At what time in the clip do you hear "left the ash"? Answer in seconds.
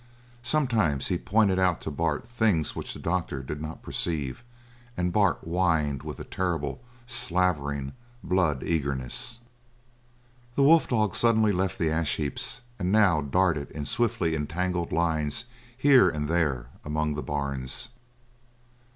11.51-12.15